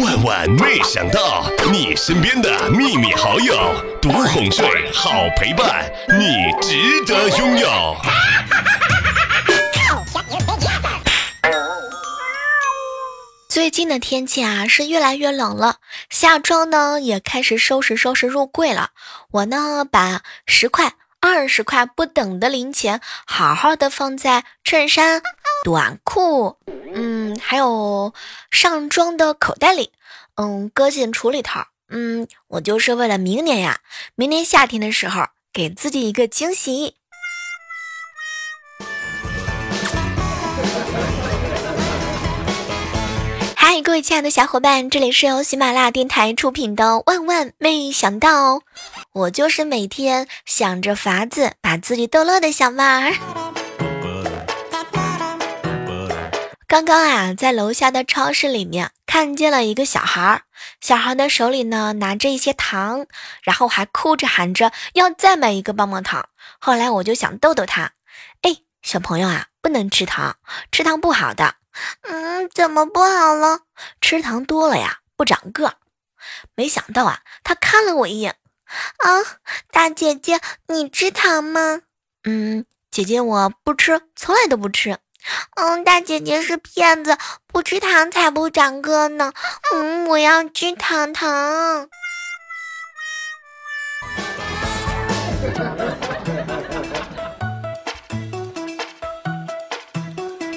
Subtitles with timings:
[0.00, 3.54] 万万没想到，你身边的秘密好友，
[4.00, 7.96] 独哄睡，好陪伴，你值得拥有。
[13.50, 15.76] 最近的天气啊是越来越冷了，
[16.08, 18.92] 夏装呢也开始收拾收拾入柜了。
[19.30, 25.20] 我呢把十块、二十块不等的零钱好好的放在衬衫、
[25.64, 26.56] 短裤，
[26.94, 28.14] 嗯，还有
[28.50, 29.92] 上装的口袋里，
[30.36, 31.60] 嗯，搁进橱里头。
[31.88, 33.80] 嗯，我就是为了明年呀，
[34.14, 36.96] 明年夏天的时候给自己一个惊喜。
[43.54, 48.56] 嗨，各位亲爱的小伙伴，这里是由喜马拉雅电台出品的《万万没想到》，
[49.12, 53.12] 我就是每天想着法子把自己逗乐的小娃儿。
[56.72, 60.44] 刚刚啊，在楼下的超市里面看见了一个小孩儿，
[60.80, 63.04] 小孩的手里呢拿着一些糖，
[63.42, 66.30] 然后还哭着喊着要再买一个棒棒糖。
[66.58, 67.92] 后来我就想逗逗他，
[68.40, 70.36] 哎，小朋友啊，不能吃糖，
[70.70, 71.56] 吃糖不好的。
[72.08, 73.60] 嗯，怎么不好了？
[74.00, 75.74] 吃糖多了呀，不长个。
[76.54, 78.36] 没想到啊，他看了我一眼。
[78.96, 79.10] 啊，
[79.70, 81.82] 大姐姐，你吃糖吗？
[82.24, 84.96] 嗯，姐姐我不吃，从来都不吃。
[85.56, 89.32] 嗯，大姐姐是骗子，不吃糖才不长个呢。
[89.74, 91.88] 嗯，我要吃糖糖。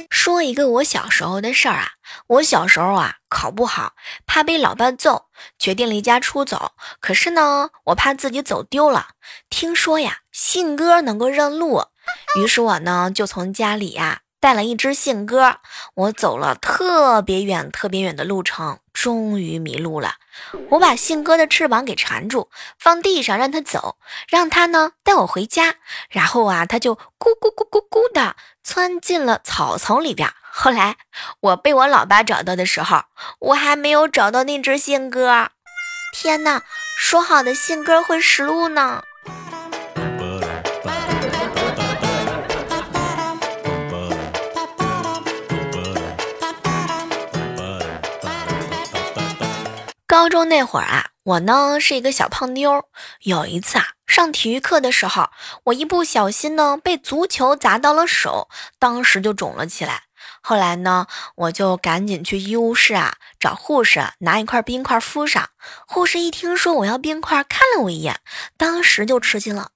[0.10, 1.92] 说一个我小时候的事儿啊，
[2.28, 3.94] 我小时候啊考不好，
[4.26, 5.28] 怕被老爸揍，
[5.60, 6.72] 决定离家出走。
[7.00, 9.10] 可是呢，我怕自己走丢了。
[9.50, 11.86] 听说呀，信鸽能够认路，
[12.40, 15.58] 于是我呢就从家里呀带了一只信鸽。
[15.96, 20.18] 我走了特别远、特别远的路程，终于迷路了。
[20.70, 23.98] 我把信鸽的翅膀给缠住，放地上让它走，
[24.30, 25.74] 让它呢带我回家。
[26.12, 30.32] 然后啊，它就咕咕咕咕咕的窜进了草丛里边。
[30.52, 30.98] 后来
[31.40, 33.02] 我被我老爸找到的时候，
[33.40, 35.50] 我还没有找到那只信鸽。
[36.14, 36.62] 天哪，
[37.00, 39.02] 说好的信鸽会识路呢？
[50.16, 52.86] 高中那会儿啊，我呢是一个小胖妞。
[53.24, 55.28] 有一次啊，上体育课的时候，
[55.66, 58.48] 我一不小心呢被足球砸到了手，
[58.80, 60.04] 当时就肿了起来。
[60.42, 65.50] 后来呢，我就赶紧去医务室啊找护士拿一块冰块敷上。
[65.86, 68.22] 护士一听说我要冰块，看了我一眼，
[68.56, 69.72] 当时就吃惊了：“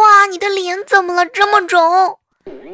[0.00, 1.26] 哇，你的脸怎么了？
[1.26, 2.18] 这么肿！”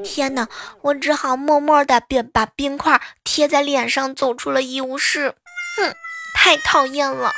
[0.04, 0.47] 天哪，
[0.82, 5.34] 我只好默默的便把冰块贴在脸上，走出了医务室。
[5.78, 5.92] 哼。
[6.47, 7.33] 太讨厌了！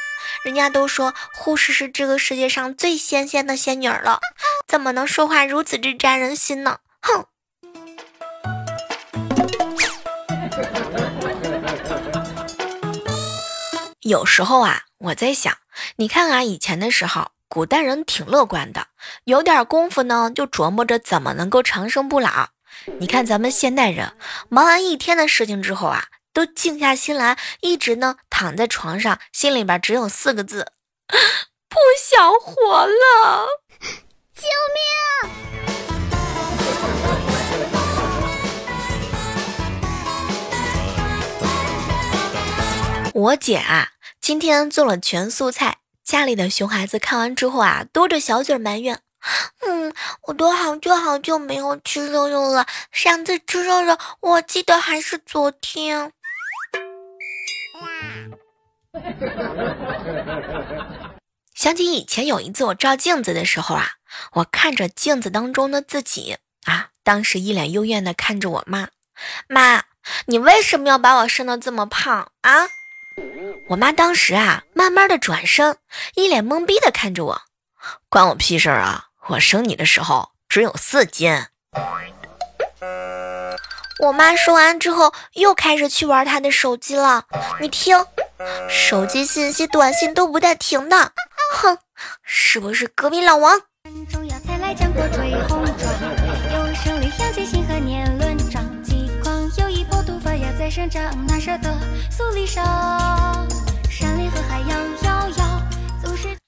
[0.45, 4.21] 人家都说护士是这个世界上最仙仙的仙女了，
[4.67, 6.81] 怎么能说话如此之扎人心呢？
[7.01, 7.25] 哼！
[14.01, 15.57] 有时候啊，我在想，
[15.97, 18.89] 你看啊，以前的时候，古代人挺乐观的，
[19.25, 22.49] 有点功夫呢，就琢磨着怎么能够长生不老。
[23.01, 24.13] 你看咱们现代人，
[24.51, 26.05] 忙完一天的事情之后啊。
[26.38, 30.71] 都静下心来，一直呢躺在床上，心里边只有四个字：
[31.69, 33.49] 不想活了，
[34.37, 34.78] 救命！
[43.15, 43.88] 我姐啊，
[44.21, 49.00] 今天做了全素菜，家里的熊孩子看完之后啊，嘟着小嘴埋怨
[49.66, 49.93] ：“嗯，
[50.28, 56.12] 我都好久好久没有吃肉肉了，上次吃肉肉，我记得还是昨天。”
[61.55, 63.93] 想起以前有一次我照镜子的时候啊，
[64.33, 68.89] 我看着镜子当中的自己啊，当时一脸幽怨的看着我妈，
[69.49, 69.83] 妈，
[70.27, 72.69] 你为什么要把我生的这么胖啊？
[73.69, 75.77] 我妈当时啊，慢慢的转身，
[76.15, 77.42] 一脸懵逼的看着我，
[78.09, 79.07] 关我屁事啊！
[79.27, 81.45] 我生你的时候只有四斤。
[84.00, 87.24] 我妈说完之后，又开始去玩她的手机了。
[87.60, 88.04] 你听，
[88.68, 91.12] 手机信息、短信都不带停的。
[91.53, 91.78] 哼，
[92.22, 93.60] 是不是隔壁老王？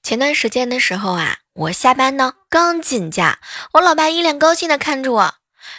[0.01, 3.39] 前段时间的时候啊，我下班呢刚进家，
[3.73, 5.33] 我老爸一脸高兴的看着我，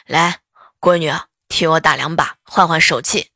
[0.06, 0.40] 来，
[0.80, 1.12] 闺女。
[1.52, 3.28] 替我打两把，换换手气。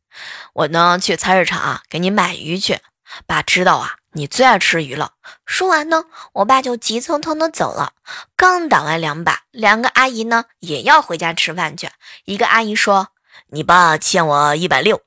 [0.54, 2.80] 我呢去菜市场啊，给你买鱼去。
[3.26, 5.12] 爸知道啊，你最爱吃鱼了。
[5.44, 7.92] 说完呢，我爸就急匆匆的走了。
[8.34, 11.90] 刚打完两把，两个阿姨呢也要回家吃饭去。
[12.24, 13.08] 一个阿姨说
[13.52, 15.02] ：“你爸欠我一百六。”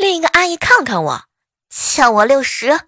[0.00, 1.24] 另一个阿姨看看我，
[1.68, 2.80] 欠我六十。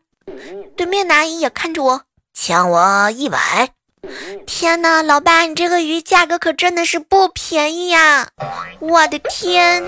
[0.78, 3.74] 对面的阿姨也看着我，欠我一百。
[4.46, 8.28] 天哪，老爸，你这个鱼价格可真的是不便宜呀！
[8.80, 9.82] 我的天！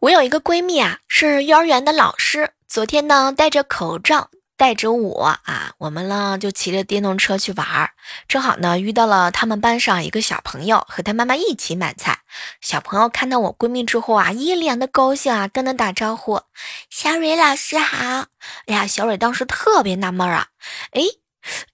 [0.00, 2.50] 我有一个闺蜜啊，是幼儿园的老师。
[2.68, 7.90] 昨天呢，戴着口罩，带着我啊，我们呢就骑着电动车去玩儿。
[8.28, 12.20] 正好呢遇到了他们班上一个小朋友和他妈妈一起买菜。
[12.60, 16.40] 小朋友看到我闺蜜之后啊，一脸的高兴啊，跟她打招呼
[16.90, 18.26] ：“小蕊老师好。”
[18.66, 20.46] 哎呀，小蕊当时特别纳闷啊，
[20.92, 21.02] 哎，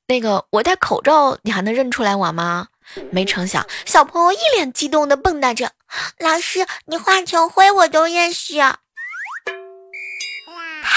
[0.07, 2.69] 那个我戴口罩，你还能认出来我吗？
[3.13, 5.71] 没成想，小朋友一脸激动的蹦跶着
[6.19, 8.55] ：“老师，你化成灰我都认识，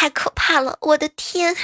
[0.04, 0.78] 太可怕了！
[0.82, 1.56] 我的天！”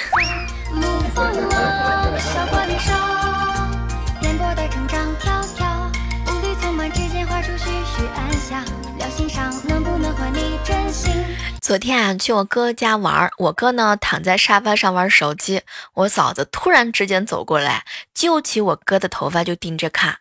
[11.60, 15.60] 昨天啊，去我哥家玩，我哥呢躺在沙发上玩手机，
[15.92, 17.84] 我嫂子突然之间走过来，
[18.14, 20.20] 揪起我哥的头发就盯着看。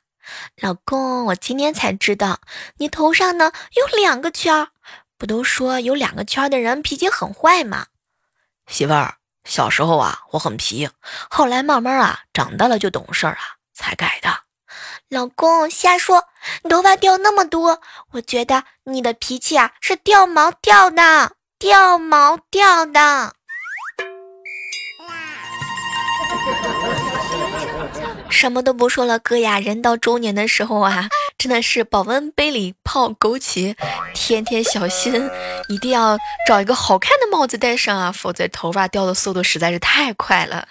[0.62, 2.42] 老公，我今天才知道
[2.80, 4.68] 你头上呢有两个圈儿，
[5.18, 7.86] 不都说有两个圈的人脾气很坏吗？
[8.69, 10.89] 媳妇儿，小时候啊我很皮，
[11.30, 13.42] 后来慢慢啊长大了就懂事儿啊
[13.74, 14.30] 才改的。
[15.10, 16.24] 老公瞎说，
[16.63, 17.81] 你头发掉那么多，
[18.12, 21.31] 我觉得你的脾气啊是掉毛掉的。
[21.57, 23.33] 掉毛掉的，
[28.40, 29.60] 什么都不说了，哥呀！
[29.60, 33.76] 人到中年的时候啊，真的是保温杯里泡枸杞，
[34.14, 35.30] 天天小心，
[35.68, 40.66] 一定要找一个好看的帽子戴上啊，否则头发掉的速度实在是太快了。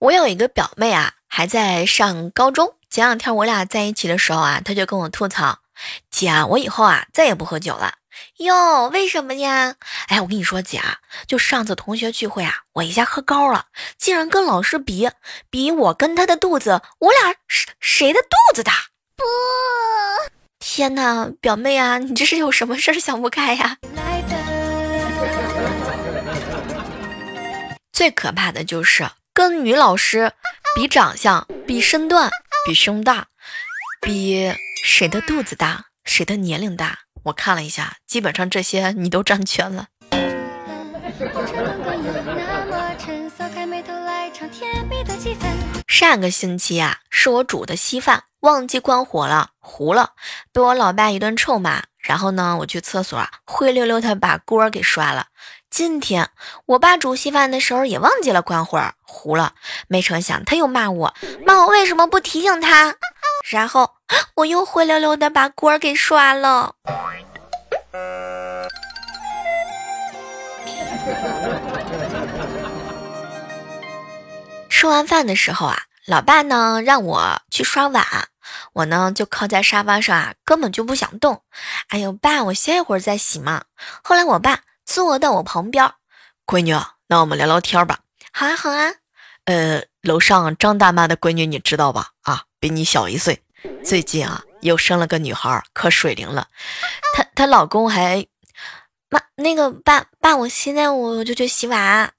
[0.00, 1.12] 我有一个表妹啊。
[1.32, 5.60] 还在上高中，前两天我俩在一起的时候啊，她就跟我吐槽
[6.10, 7.94] ：“姐啊，我以后啊再也不喝酒了。”
[8.38, 9.74] 哟，为什么呀？
[10.08, 13.66] 哎，我跟你说，姐啊，就上次同学聚会啊，我一下喝高了，
[13.98, 15.10] 竟然跟老师比，
[15.48, 18.72] 比我跟他的肚子，我俩谁谁的肚子大？
[19.16, 19.24] 不，
[20.58, 23.76] 天哪，表妹啊，你这是有什么事儿想不开呀？
[27.92, 30.32] 最可怕的就是跟女老师。
[30.76, 32.30] 比长相，比身段，
[32.64, 33.26] 比胸大，
[34.00, 34.54] 比
[34.84, 36.96] 谁的肚子大，谁的年龄大。
[37.24, 39.86] 我看了一下，基本上这些你都占全了。
[45.86, 50.12] 上个星期啊，是我煮的稀饭忘记关火了，糊了，
[50.52, 51.82] 被我老爸一顿臭骂。
[51.98, 55.26] 然后呢，我去厕所灰溜溜的把锅给刷了。
[55.70, 56.28] 今天
[56.66, 59.54] 我爸煮稀饭的时候也忘记了关火，糊了。
[59.86, 61.14] 没成想他又骂我，
[61.46, 62.96] 骂我为什么不提醒他。
[63.48, 63.88] 然后
[64.34, 66.74] 我又灰溜溜的把锅给刷了。
[74.68, 78.04] 吃完饭的时候啊，老爸呢让我去刷碗，
[78.72, 81.42] 我呢就靠在沙发上啊，根本就不想动。
[81.88, 83.62] 哎呦，爸，我歇一会儿再洗嘛。
[84.02, 84.58] 后来我爸。
[84.92, 85.88] 坐到我旁边，
[86.44, 86.74] 闺女，
[87.06, 88.00] 那我们聊聊天吧。
[88.32, 88.90] 好啊，好啊。
[89.44, 92.08] 呃，楼上张大妈的闺女你知道吧？
[92.22, 93.40] 啊，比你小一岁，
[93.84, 96.48] 最近啊又生了个女孩，可水灵了。
[97.14, 98.26] 她她老公还，
[99.08, 102.12] 妈，那个爸爸，我现在我就去洗碗。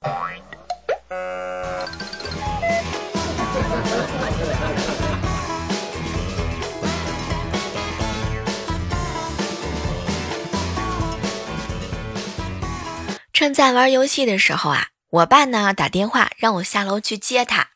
[13.42, 17.70] 正在玩游戏的时候啊，我爸呢打电话让我下楼去接他，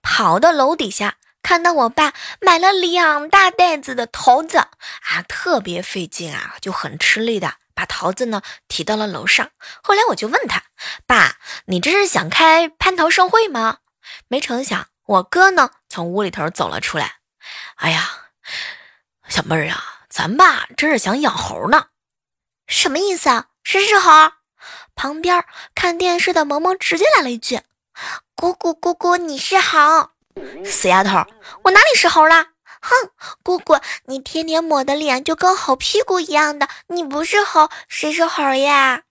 [0.00, 9.50] 跑到楼底下，看到我爸买了两大袋子的桃子啊，特别费劲啊，就很吃力的把桃子呢提到了楼上。
[9.82, 10.62] 后来我就问他，
[11.06, 11.36] 爸，
[11.66, 13.76] 你这是想开蟠桃盛会吗？
[14.26, 17.16] 没成想，我哥呢从屋里头走了出来。
[17.74, 18.10] 哎呀，
[19.28, 21.88] 小妹儿啊，咱爸这是想养猴呢，
[22.66, 23.48] 什么意思啊？
[23.62, 24.32] 谁是猴？
[24.94, 27.60] 旁边看电视的萌萌直接来了一句
[28.36, 30.10] ：“姑姑，姑姑，你是猴？
[30.64, 31.24] 死丫头，
[31.64, 32.46] 我哪里是猴了？
[32.80, 33.10] 哼，
[33.42, 39.02] 姑姑，你天天抹的脸就跟猴屁股一样的，你不是猴，谁是猴呀？”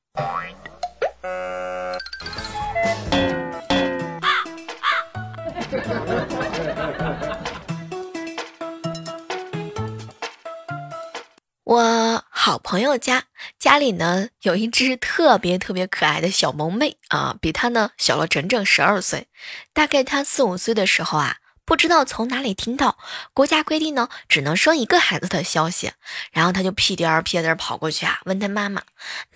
[11.69, 13.25] 我好朋友家
[13.59, 19.27] 家里呢有一只特别特别可爱的小萌妹啊，比她呢小了整整十二岁。
[19.71, 21.35] 大概她四五岁的时候啊，
[21.65, 22.97] 不知道从哪里听到
[23.35, 25.91] 国家规定呢只能生一个孩子的消息，
[26.31, 28.81] 然后她就屁颠儿屁颠儿跑过去啊，问她妈妈：“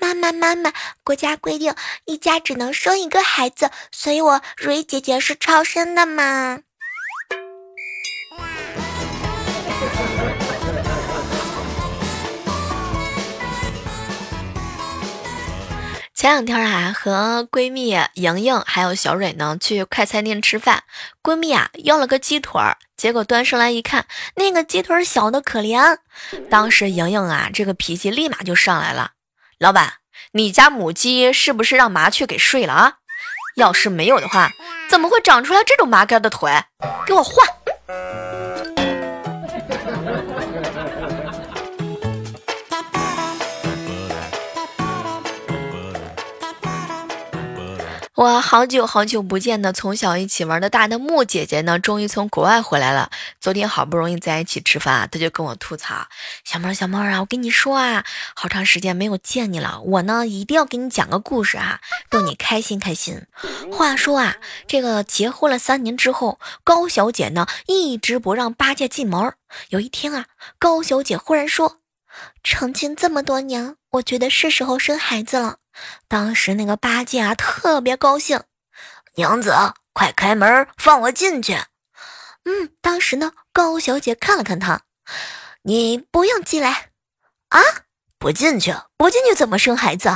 [0.02, 0.74] 妈妈妈妈，
[1.04, 1.76] 国家规定
[2.06, 6.62] 一家只能生一个孩子，所以我如意姐姐是超生的吗？”
[16.24, 20.86] 前两天啊，和闺蜜莹莹还有小蕊呢去快餐店吃饭，
[21.22, 25.98] 闺蜜啊要了个鸡腿儿，结果端上来一看，那个鸡腿小的可怜。
[26.50, 29.12] 当时莹莹啊这个脾气立马就上来了，
[29.60, 29.96] 老板，
[30.32, 32.94] 你家母鸡是不是让麻雀给睡了啊？
[33.58, 34.50] 要是没有的话，
[34.90, 36.50] 怎么会长出来这种麻杆的腿？
[37.06, 37.46] 给我换！
[48.16, 53.10] 我好久好久不见的从小一起玩的大的木姐姐呢，终于从国外回来了。
[53.42, 56.06] 昨天好不容易在一起吃饭，她就跟我吐槽
[56.46, 58.06] ：“小猫小猫啊，我跟你说啊，
[58.36, 61.80] 好长时间没有见你了，我呢一定要给你讲个故事啊，
[62.12, 63.26] 逗你开心开心。”
[63.74, 64.36] 话说啊，
[64.68, 69.34] 这个结婚了三年之后，高小姐呢一直不让八戒进门。
[69.70, 70.26] 有一天啊，
[70.60, 71.80] 高小姐忽然说
[72.44, 75.58] ：“成亲这么多年，我觉得是时候生孩子了。”
[76.08, 78.42] 当时那个八戒啊特别高兴，
[79.16, 79.54] 娘子
[79.94, 81.54] 快开门放我进去。
[82.46, 84.82] 嗯，当时呢高小姐看了看他，
[85.64, 86.90] 你不用进来
[87.50, 87.60] 啊，
[88.18, 90.10] 不进去不进去怎么生孩子？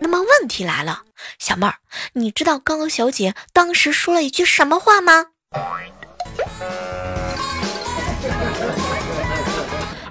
[0.00, 1.02] 那么问题来了，
[1.38, 1.76] 小妹儿，
[2.12, 5.26] 你知道高小姐当时说了一句什么话吗？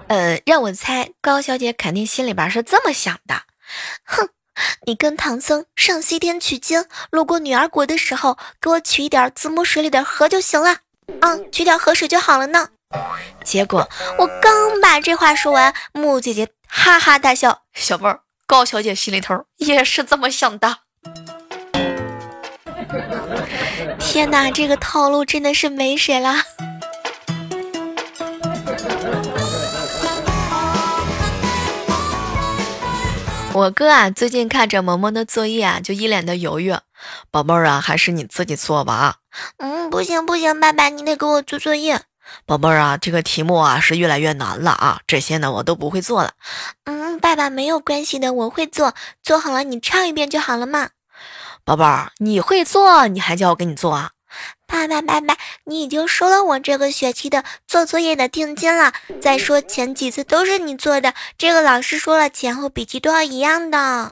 [0.08, 3.44] 呃，让我猜，高小姐肯定心里边是这么想的，
[4.04, 4.30] 哼。
[4.86, 10.78] 你跟唐僧上西天取经，路过女儿国的时候，给我取一点子母水里的河就行了。
[11.20, 12.70] 嗯，取点河水就好了呢。
[13.44, 17.64] 结果我刚把这话说完，木姐姐哈哈大笑。
[17.74, 20.78] 小妹儿，高小姐心里头也是这么想的。
[24.00, 26.36] 天哪，这个套路真的是没谁了。
[33.56, 36.76] 我哥啊，最近看着萌萌的作业啊，就一脸的犹豫。
[37.32, 39.16] 宝贝儿啊，还是你自己做吧啊。
[39.60, 42.02] 嗯，不行不行，爸爸你得给我做作业。
[42.46, 46.34] 宝贝儿啊，这个题目啊是越来越难了啊，这些呢我都不会做了。
[46.84, 48.94] 嗯，爸爸没有关系的，我会做，
[49.24, 50.90] 做好了你唱一遍就好了嘛。
[51.64, 54.12] 宝贝儿，你会做，你还叫我给你做啊？
[54.76, 58.92] 爸爸，拜拜，你已经收了我这个学期的做作业的定金了。
[59.22, 64.12] 再说前几次都是你做的，这个老师说了，前后笔记都要一样的。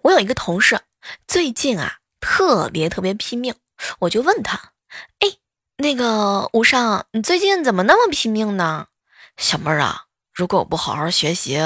[0.00, 0.80] 我有一个同事，
[1.26, 3.54] 最近啊特别特别拼命，
[3.98, 4.72] 我就问他，
[5.18, 5.36] 哎。
[5.76, 8.86] 那个吴尚，你最近怎么那么拼命呢？
[9.36, 11.58] 小妹儿啊，如果我不好好学习，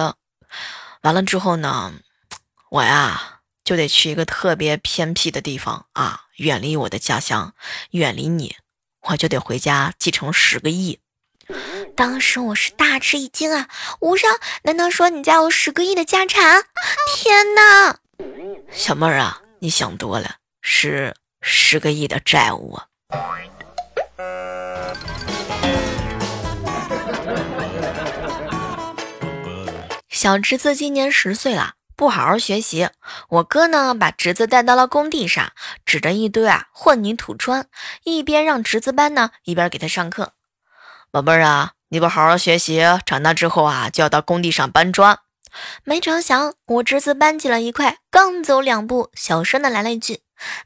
[1.03, 1.93] 完了之后呢，
[2.71, 7.55] 我呀就得去一个特别偏僻的地方啊，远离我的家乡，
[7.91, 8.57] 远离你，
[9.03, 11.01] 我就得回家继承十个亿。
[11.97, 13.69] 当时我是大吃一惊啊，
[14.01, 16.65] 吴尚，难道说你家有十个亿的家产？
[17.17, 17.99] 天哪！
[18.71, 22.87] 小妹儿啊，你想多了，是十个亿的债务啊。
[30.19, 32.89] 小侄子今年十岁了，不好好学习。
[33.29, 35.53] 我哥呢，把侄子带到了工地上，
[35.87, 37.69] 指着一堆啊混凝土砖，
[38.03, 40.33] 一边让侄子搬呢，一边给他上课。
[41.13, 45.21] 宝贝儿啊，你不好好学习，长大之后啊就要到工地上搬砖。
[45.85, 50.23] 没成想，我侄子搬起了一块，刚走两步，小声的来了一句：“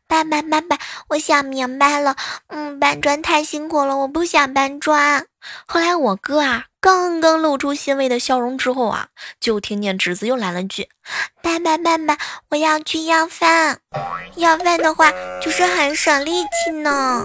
[0.09, 0.79] 爸爸，爸爸，
[1.11, 2.17] 我想明白了，
[2.47, 5.27] 嗯，搬砖太辛苦了，我不想搬砖。”
[5.67, 6.67] 后来我哥啊。
[6.81, 9.07] 刚刚露出欣慰的笑容之后啊，
[9.39, 10.89] 就听见侄子又来了句
[11.41, 12.19] ：“爸爸，爸爸，
[12.49, 13.79] 我要去要饭。
[14.35, 17.25] 要饭的话，就是很省力气呢。”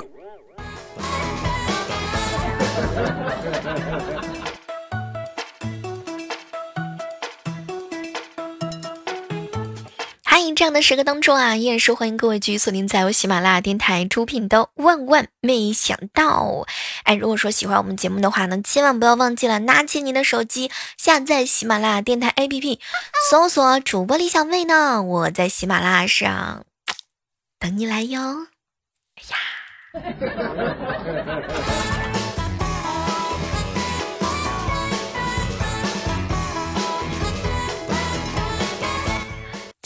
[10.55, 16.43] 这样的时刻当中啊，依然是欢迎各位继续锁定在由喜马拉雅电台出品的《万万没想到》。
[17.03, 22.79] 哎，如果说喜欢我们节目的话呢，千万不要忘记了拿起你的手机下载喜马拉雅电台 APP，
[23.29, 26.65] 搜索主播李小妹呢，我在喜马拉雅上
[27.59, 28.47] 等你来哟。
[29.15, 29.37] 哎呀。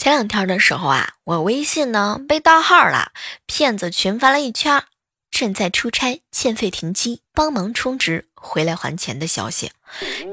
[0.02, 3.12] 前两天的时候啊，我微信呢被盗号了，
[3.46, 4.82] 骗子群发了一圈
[5.30, 9.70] “正在出差，欠费停机，帮忙充值，回来还钱”的消息。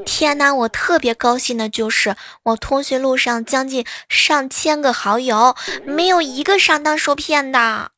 [0.08, 7.92] 天哪，我特别高兴的就是我通讯录上将近上千个好友，没有一个上当受骗的。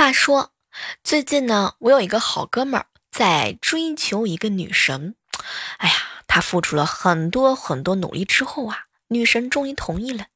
[0.00, 0.54] 话说，
[1.04, 5.14] 最近呢，我有一个好哥们儿在追求一个女神。
[5.76, 5.94] 哎呀，
[6.26, 10.28] 他付出了很多很多努力之后啊，女神终于同意了。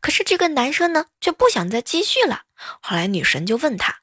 [0.00, 2.46] 可是这个男生呢，却不想再继续了。
[2.80, 4.00] 后来女神就问他：“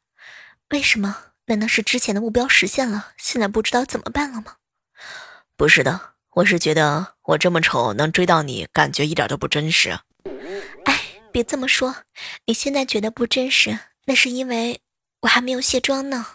[0.72, 1.18] 为什么？
[1.48, 4.56] 难道是之前的目标实现了，现在不知道怎么办了吗
[5.58, 10.00] ？”“不是的，我是觉得我这么丑能追到你，感觉一点都不真实。
[10.88, 11.02] ”“哎，
[11.34, 11.94] 别这么说，
[12.46, 14.80] 你现在觉得不真实，那是因为……”
[15.22, 16.26] 我还没有卸妆呢。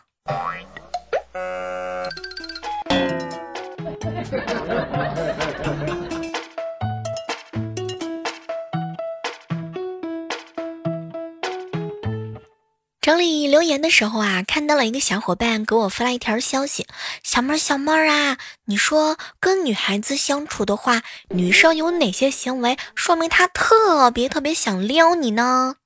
[13.01, 16.87] 整理留言的时候啊，看到了一个小伙伴给我发了一条消息
[17.23, 25.77] ：“小妹儿，小妹儿啊，你说跟女孩子相处的话，女生有哪些行为说明她特别特别想撩你呢？”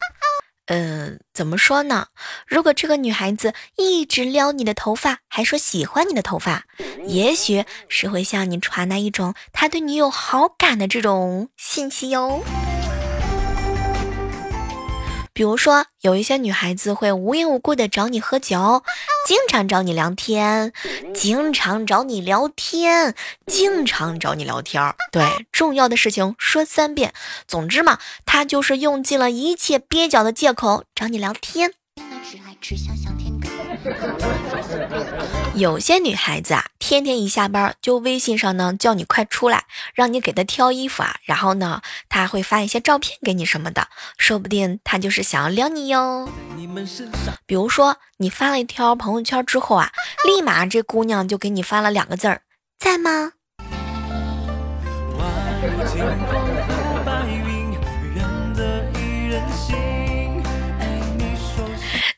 [0.68, 2.08] 嗯，怎么说呢？
[2.46, 6.64] 如果这个女孩子一直撩你的头发，还说喜欢你的头发，
[7.06, 12.42] 也许是会向你传达一种她对你有好感的这种信息哟。
[15.38, 18.82] 比如说，有一些女孩子会无缘无故的找你喝酒，
[19.24, 20.72] 经常找你聊天，
[21.14, 23.14] 经常找你聊天，
[23.46, 24.82] 经常找你聊天。
[25.12, 25.22] 对，
[25.52, 27.12] 重要的事情说三遍。
[27.46, 31.70] 总之嘛，她就是用尽了一切蹩脚的借口找你聊天。
[35.58, 46.28] 有些女孩子啊，天天一下班就微信上呢叫你快出来，让你给她挑衣服啊，然后呢，她会发一些照片给你什么的，说不定她就是想要撩你哟。
[47.44, 49.90] 比如说你发了一条朋友圈之后啊，
[50.24, 52.42] 立马这姑娘就给你发了两个字儿，
[52.78, 53.32] 在吗？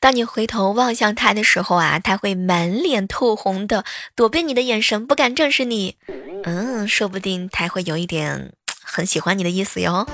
[0.01, 3.85] 当你回头望向他的时候啊，他会满脸透红的
[4.17, 5.97] 躲避你的眼神，不敢正视你。
[6.45, 10.09] 嗯，说不定他会有一点很喜欢你的意思哟。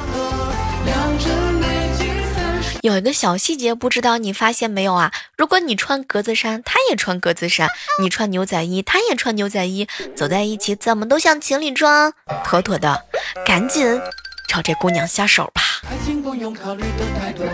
[2.83, 5.12] 有一个小细节，不知道你发现没有啊？
[5.37, 7.68] 如果你穿格子衫，他也穿格子衫；
[8.01, 12.12] 你穿牛仔衣，他也穿牛仔衣，走在一起怎么都像情侣装，
[12.44, 13.05] 妥妥的。
[13.46, 14.01] 赶紧
[14.49, 15.62] 朝这姑娘下手吧。
[15.88, 17.46] 爱情不用考虑的太多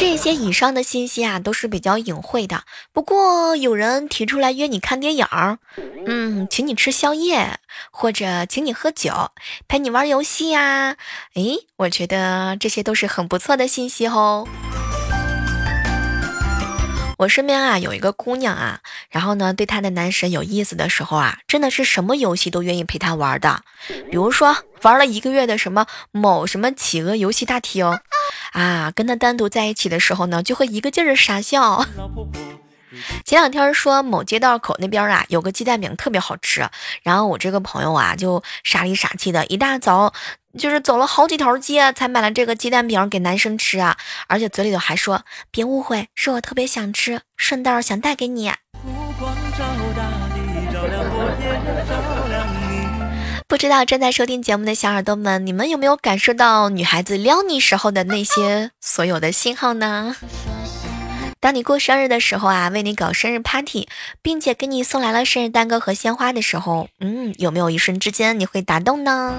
[0.00, 2.62] 这些以上的信息啊，都是比较隐晦的。
[2.92, 5.58] 不过有人提出来约你看电影儿，
[6.06, 7.58] 嗯，请你吃宵夜，
[7.90, 9.32] 或者请你喝酒，
[9.66, 10.96] 陪你玩游戏呀。
[11.34, 14.46] 诶，我觉得这些都是很不错的信息哦。
[17.18, 23.62] 我身边啊有一个姑娘啊，然后呢对她的男神有意思的时候啊，真的是什么游戏都愿意陪他玩的。
[24.08, 27.98] 比如说玩了一个月的什么某什么企鹅游戏大厅，
[28.52, 31.84] 啊，跟他单独在一起的时候呢，就会一个劲儿傻笑。
[33.24, 36.68] 前两天说某街道口那边啊有个鸡蛋饼特别好吃，
[37.02, 40.14] 然后我这个朋友啊就傻里傻气的一大早。
[40.56, 43.96] 就是走了好几条街才买了这个鸡蛋饼给男生吃啊，
[44.28, 48.52] 而且嘴里头还说别误会，是我特别想吃，顺道想带给你。
[53.46, 60.16] 不知道正在收听节目的小耳朵们，你们有没有感受到女孩子撩你时候的那些所有的信号呢？
[61.40, 63.88] 当你过生日的时候啊，为你搞生日 party，
[64.20, 69.38] 并且给你送来了生日蛋糕和鲜花的时候，嗯，有没有一瞬之间你会打动呢？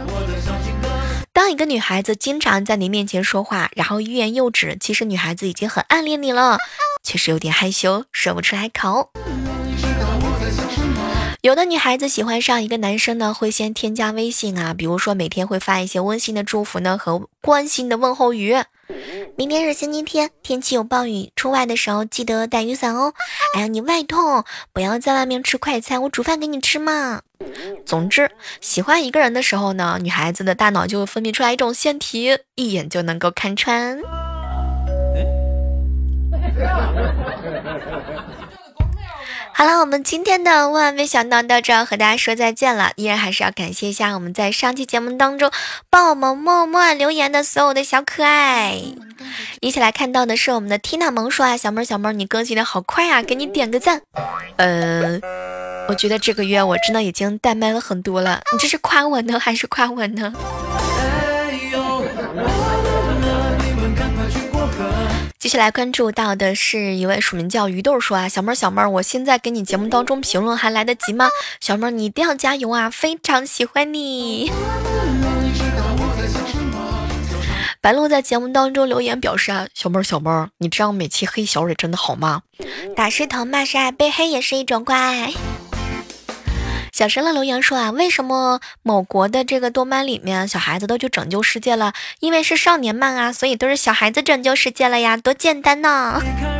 [1.39, 6.57] 当一个女孩子经常在你面前说话，然后欲言又止，其实女孩子已经很暗恋你了，
[7.01, 9.11] 确实有点害羞，说不出来口。
[11.39, 18.57] 有的女孩子喜欢上一个男生呢，会先添加微信啊，比如说每天会发一些温馨的祝福呢和关心的问候语。
[19.39, 23.13] 明天是星期天，天气有暴雨，出外的时候记得带雨伞哦。
[23.55, 27.21] 哎呀，你外痛，不要在外面吃快餐，我煮饭给你吃嘛。
[27.85, 33.97] 总之，喜欢一个人的时候呢，女孩子的大脑就会分泌出来一种腺体，一眼就能够看穿。
[39.59, 42.93] 好了，我们今天的万万没想到到这和大家说再见了。
[42.95, 45.51] 依然还是要感谢一下我们在上期节目当中
[45.89, 48.81] 帮我们默默留言的所有的小可爱。
[49.59, 54.01] 一起来看到的是我们的 Tina 萌说啊，小妹儿小妹儿，你更新的好快啊，给你点个赞。
[54.55, 55.19] 呃，
[55.89, 60.33] 我觉得这个月我真的已经怠慢了很多了，你这是夸我呢还是夸我呢？
[65.39, 71.29] 接下来关注到的是一位署名叫鱼豆说啊，小妹儿小妹儿，我现在给你节目当中评论还来得及吗？
[71.61, 74.51] 小妹儿你一定要加油啊，非常喜欢你。
[77.79, 82.41] 白鹿在节目当中留言表示啊，小妹儿小妹儿，你这样每期黑小蕊真的好吗？
[82.93, 85.33] 打是疼，骂是爱，被黑也是一种关爱。
[86.99, 91.93] 小神乐留言说啊，为什么某国的这个动漫里面小孩子都去拯救世界了？
[92.19, 96.21] 因为是少年漫啊，所以都是小孩子拯救世界了呀，多简单呢！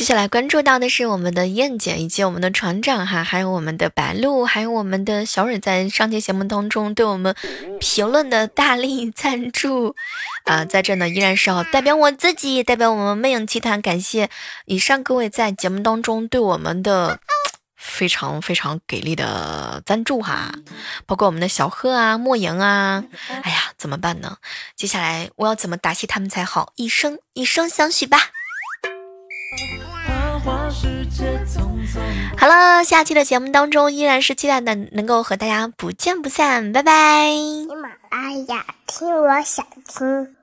[0.00, 7.36] 接下来关注到的是我们的燕姐以及我们的船长哈，还有我们的白鹿，还有我们的小蕊，在上期节目当中对我们
[7.80, 9.94] 评论的大力赞助
[10.46, 14.30] 啊，在这呢依然是要代表我自己，代表我们魅影集团，感谢
[14.64, 17.20] 以上各位在节目当中对我们的
[17.76, 20.54] 非常非常给力的赞助哈，
[21.04, 23.04] 包括我们的小贺啊、莫言啊，
[23.42, 24.38] 哎呀，怎么办呢？
[24.74, 26.72] 接下来我要怎么答谢他们才好？
[26.76, 28.30] 一生一生相许吧。
[32.36, 37.30] 好了，下期的节目当中依然是期待的能够和大家不见不散，拜拜。
[37.32, 40.36] 喜马拉雅听，我想听。